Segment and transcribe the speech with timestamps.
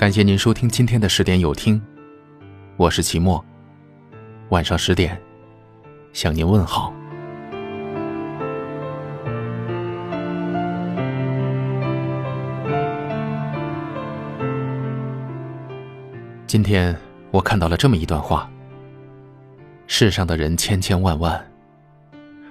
[0.00, 1.78] 感谢您收听今天的十点有听，
[2.78, 3.44] 我是齐墨。
[4.48, 5.20] 晚上十点，
[6.14, 6.90] 向您问好。
[16.46, 16.96] 今天
[17.30, 18.50] 我看到了这么一段话：
[19.86, 21.46] 世上的人千千万万，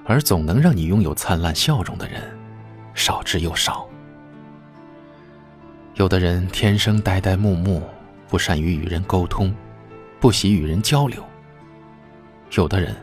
[0.06, 2.22] 而总能让你拥有灿烂笑容的人，
[2.94, 3.89] 少之又少。
[6.00, 7.84] 有的人天生呆呆木木，
[8.30, 9.54] 不善于与人沟通，
[10.18, 11.22] 不喜与人交流；
[12.56, 12.96] 有的人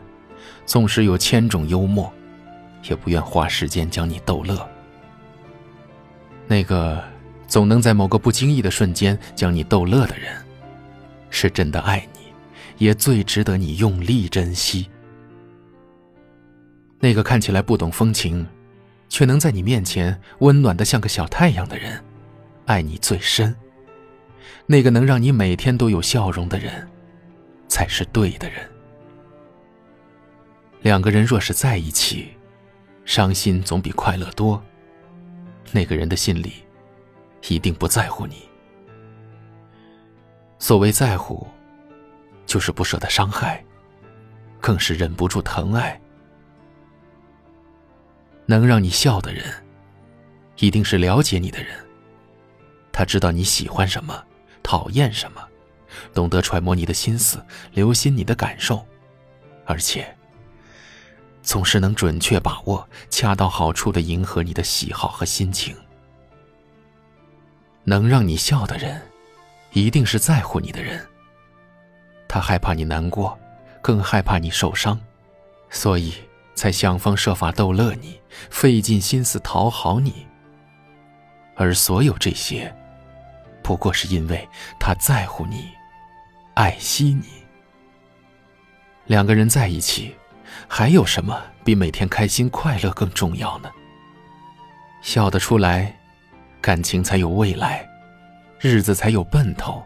[0.65, 2.11] 纵使有千种幽默，
[2.89, 4.67] 也不愿花时间将你逗乐。
[6.47, 7.03] 那个
[7.47, 10.33] 总能在某个不经意的瞬间将你逗乐的人，
[11.29, 12.33] 是真的爱你，
[12.83, 14.89] 也最值得你用力珍惜。
[16.99, 18.43] 那个看起来不懂风情，
[19.07, 22.03] 却能在你面前温暖的像个小太阳的人。
[22.67, 23.55] 爱你最深，
[24.65, 26.85] 那个能让你每天都有笑容的人，
[27.69, 28.69] 才是对的人。
[30.81, 32.27] 两个人若是在一起，
[33.05, 34.61] 伤心总比快乐多。
[35.71, 36.55] 那个人的心里，
[37.47, 38.35] 一定不在乎你。
[40.59, 41.47] 所谓在乎，
[42.45, 43.63] 就是不舍得伤害，
[44.59, 45.97] 更是忍不住疼爱。
[48.45, 49.45] 能让你笑的人，
[50.57, 51.86] 一定是了解你的人。
[52.97, 54.25] 他知道你喜欢什么，
[54.63, 55.47] 讨厌什么，
[56.15, 58.83] 懂得揣摩你的心思，留心你的感受，
[59.65, 60.17] 而且
[61.43, 65.75] 总是能准确把握、恰到好处的迎合你的喜好和心情。
[67.83, 68.99] 能让你笑的人，
[69.73, 71.07] 一定是在乎你的人。
[72.27, 73.37] 他害怕你难过，
[73.79, 74.99] 更害怕你受伤，
[75.69, 76.15] 所以
[76.55, 80.25] 才想方设法逗乐你，费尽心思讨好你。
[81.53, 82.75] 而所有这些。
[83.67, 84.47] 不过是因为
[84.79, 85.69] 他在乎你，
[86.53, 87.25] 爱惜你。
[89.07, 90.15] 两个人在一起，
[90.69, 93.69] 还有什么比每天开心快乐更重要呢？
[95.01, 95.93] 笑得出来，
[96.61, 97.85] 感情才有未来，
[98.61, 99.85] 日子才有奔头。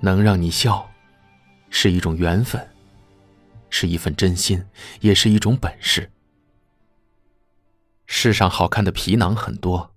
[0.00, 0.90] 能让你笑，
[1.68, 2.66] 是一种缘分，
[3.68, 4.64] 是一份真心，
[5.00, 6.10] 也是一种本事。
[8.06, 9.94] 世上好看的皮囊很多，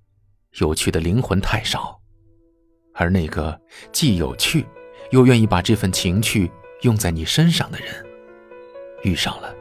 [0.57, 1.98] 有趣的灵魂太少。
[2.99, 3.57] 而那个
[3.93, 4.65] 既有趣，
[5.11, 6.51] 又愿意把这份情趣
[6.81, 8.05] 用在你身上的人，
[9.03, 9.55] 遇上了，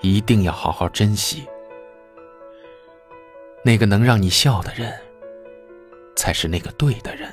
[0.00, 1.46] 一定要好好珍惜。
[3.64, 4.92] 那个能让你笑的人，
[6.16, 7.32] 才是那个对的人。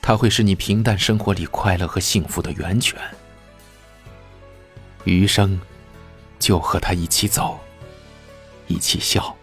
[0.00, 2.98] 他会是你平淡生活里快乐和幸福的源泉。
[5.04, 5.60] 余生，
[6.38, 7.60] 就和他一起走，
[8.66, 9.36] 一起笑。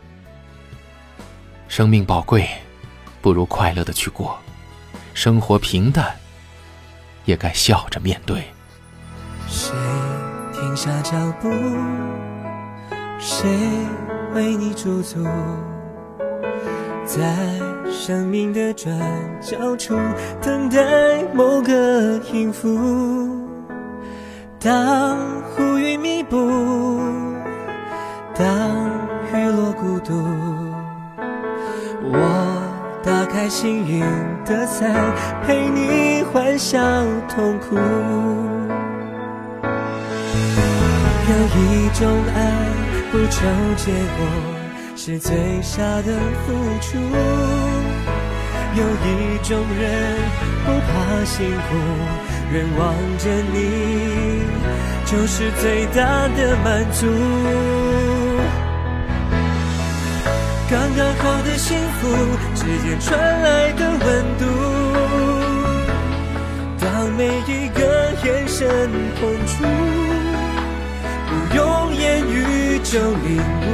[1.67, 2.49] 生命宝贵，
[3.21, 4.35] 不如快乐的去过。
[5.15, 6.13] 生活平淡，
[7.23, 8.43] 也该笑着面对。
[9.47, 9.73] 谁
[10.51, 11.49] 停下脚步？
[13.17, 13.49] 谁
[14.33, 15.25] 为你驻足？
[17.05, 17.33] 在
[17.89, 18.93] 生命的转
[19.41, 19.97] 角处，
[20.41, 23.47] 等待某个音符。
[24.59, 25.17] 当
[25.57, 26.35] 乌云密布，
[28.35, 28.45] 当
[29.33, 30.13] 雨落孤独，
[32.03, 32.54] 我。
[33.05, 33.99] 打开幸运
[34.45, 34.91] 的伞，
[35.45, 36.79] 陪你欢笑
[37.29, 37.75] 痛苦。
[41.27, 42.65] 有一种爱
[43.11, 43.45] 不求
[43.77, 44.25] 结果，
[44.95, 46.17] 是最傻的
[46.47, 46.97] 付出；
[48.73, 50.17] 有一种人
[50.65, 51.75] 不怕辛苦，
[52.51, 54.41] 愿望着你
[55.05, 57.05] 就是最大的满足。
[60.75, 62.09] 刚刚好的幸福
[62.53, 64.05] 指尖传来的温
[64.37, 64.43] 度，
[66.81, 67.79] 当每一个
[68.25, 68.67] 眼神
[69.15, 69.63] 碰触，
[71.29, 71.63] 不用
[71.95, 73.65] 言语就领悟。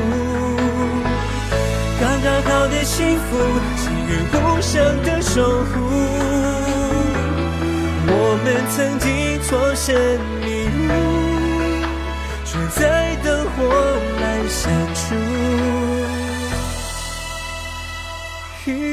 [2.00, 3.30] 刚刚好的幸福，
[3.78, 4.72] 心愿无声
[5.02, 5.74] 的守护。
[8.14, 8.14] 我
[8.44, 9.10] 们曾经
[9.42, 9.90] 错身
[10.46, 10.48] 迷
[10.88, 10.90] 路，
[12.46, 12.50] 却
[12.80, 13.01] 在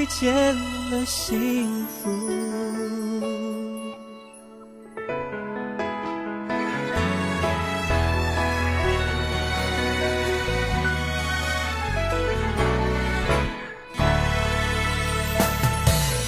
[0.09, 0.35] 见
[0.91, 2.11] 了幸福。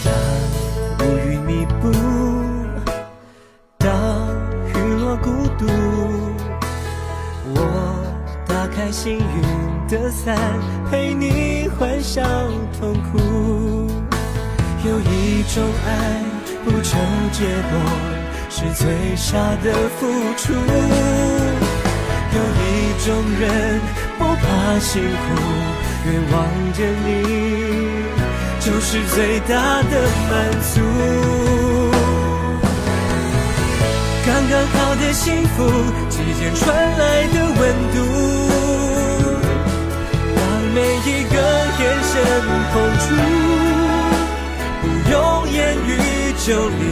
[0.05, 0.13] 当
[0.99, 1.91] 乌云密布，
[3.79, 3.89] 当
[4.69, 5.67] 雨落孤独，
[7.55, 7.59] 我
[8.47, 10.37] 打开幸运的伞，
[10.91, 12.23] 陪你欢笑
[12.79, 13.60] 痛苦。
[14.83, 15.89] 有一种爱
[16.65, 16.97] 不求
[17.33, 17.73] 结果，
[18.49, 20.07] 是最傻的付
[20.39, 20.55] 出。
[22.33, 22.65] 有一
[23.05, 23.43] 种人
[24.19, 25.05] 不怕辛苦，
[26.07, 26.35] 愿望
[26.73, 27.07] 着你
[28.61, 29.93] 就是最大的
[30.31, 30.33] 满
[30.73, 30.81] 足。
[34.25, 35.57] 刚刚好的幸福，
[36.09, 36.65] 季节传
[36.99, 37.61] 来的温
[37.93, 37.97] 度，
[40.37, 40.39] 当
[40.75, 41.37] 每一个
[41.81, 42.13] 眼神
[42.73, 43.40] 碰触。
[46.47, 46.91] 就领悟，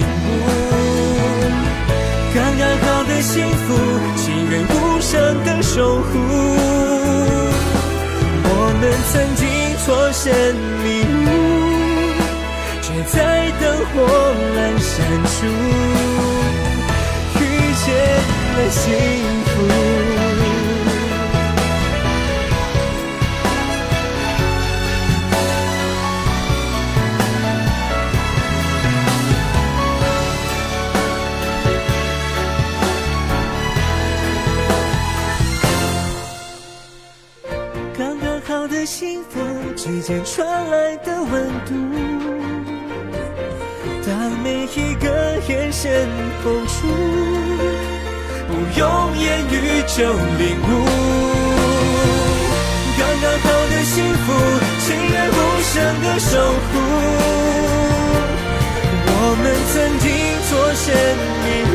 [2.34, 3.74] 刚刚好的幸福，
[4.16, 5.12] 情愿无声
[5.42, 6.10] 的守护。
[8.44, 9.42] 我们曾经
[9.78, 10.22] 错身
[10.84, 10.86] 迷
[11.24, 11.26] 路，
[12.82, 13.16] 却在
[13.58, 13.96] 灯火
[14.54, 14.86] 阑珊
[15.24, 15.36] 处
[17.40, 17.42] 遇
[17.86, 17.86] 见
[18.54, 18.84] 了幸
[19.46, 19.48] 福。
[38.78, 39.40] 的幸福
[39.74, 41.74] 之间传来的温度，
[44.06, 46.06] 当每一个眼神
[46.44, 46.86] 碰触，
[48.46, 48.86] 不用
[49.18, 50.70] 言语就领悟。
[52.96, 54.26] 刚刚好的幸福，
[54.86, 55.74] 情愿无声
[56.04, 56.70] 的守护。
[59.10, 60.06] 我们曾经
[60.46, 60.86] 错身
[61.42, 61.46] 迷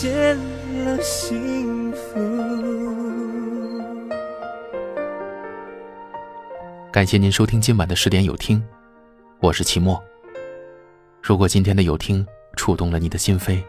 [0.00, 0.34] 见
[0.86, 2.18] 了幸福。
[6.90, 8.66] 感谢您收听今晚的十点有听，
[9.40, 10.02] 我是齐墨。
[11.22, 12.26] 如果今天的有听
[12.56, 13.62] 触动了你的心扉，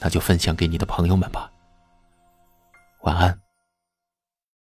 [0.00, 1.52] 那就分享给你的朋友们吧。
[3.02, 3.38] 晚安。